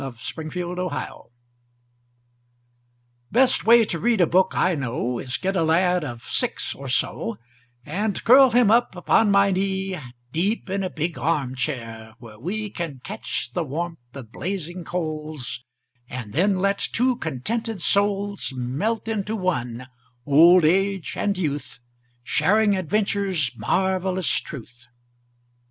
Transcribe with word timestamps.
Best 0.03 0.33
Way 0.33 0.47
to 0.47 0.47
Read 0.47 0.79
a 0.79 0.87
Book 0.87 1.31
Best 3.31 3.65
way 3.67 3.83
to 3.83 3.99
read 3.99 4.19
a 4.19 4.25
book 4.25 4.53
I 4.55 4.73
know 4.73 5.19
Is 5.19 5.37
get 5.37 5.55
a 5.55 5.61
lad 5.61 6.03
of 6.03 6.23
six 6.25 6.73
or 6.73 6.87
so, 6.87 7.37
And 7.85 8.23
curl 8.23 8.49
him 8.49 8.71
up 8.71 8.95
upon 8.95 9.29
my 9.29 9.51
knee 9.51 9.99
Deep 10.31 10.71
in 10.71 10.81
a 10.81 10.89
big 10.89 11.19
arm 11.19 11.53
chair, 11.53 12.15
where 12.17 12.39
we 12.39 12.71
Can 12.71 12.99
catch 13.03 13.51
the 13.53 13.63
warmth 13.63 13.99
of 14.15 14.31
blazing 14.31 14.83
coals, 14.83 15.63
And 16.09 16.33
then 16.33 16.57
let 16.57 16.79
two 16.79 17.17
contented 17.17 17.79
souls 17.79 18.51
Melt 18.57 19.07
into 19.07 19.35
one, 19.35 19.85
old 20.25 20.65
age 20.65 21.13
and 21.15 21.37
youth, 21.37 21.77
Sharing 22.23 22.75
adventure's 22.75 23.51
marvelous 23.55 24.41
truth. 24.41 24.87